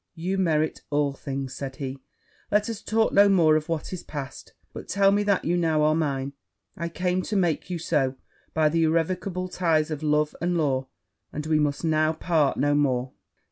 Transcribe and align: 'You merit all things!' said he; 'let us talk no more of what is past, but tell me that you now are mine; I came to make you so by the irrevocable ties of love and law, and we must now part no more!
'You 0.15 0.39
merit 0.39 0.81
all 0.89 1.13
things!' 1.13 1.53
said 1.53 1.75
he; 1.75 1.99
'let 2.49 2.71
us 2.71 2.81
talk 2.81 3.13
no 3.13 3.29
more 3.29 3.55
of 3.55 3.69
what 3.69 3.93
is 3.93 4.01
past, 4.01 4.53
but 4.73 4.87
tell 4.87 5.11
me 5.11 5.21
that 5.21 5.45
you 5.45 5.55
now 5.55 5.83
are 5.83 5.93
mine; 5.93 6.33
I 6.75 6.89
came 6.89 7.21
to 7.21 7.35
make 7.35 7.69
you 7.69 7.77
so 7.77 8.15
by 8.55 8.67
the 8.67 8.85
irrevocable 8.85 9.47
ties 9.47 9.91
of 9.91 10.01
love 10.01 10.35
and 10.41 10.57
law, 10.57 10.87
and 11.31 11.45
we 11.45 11.59
must 11.59 11.83
now 11.83 12.13
part 12.13 12.57
no 12.57 12.73
more! 12.73 13.11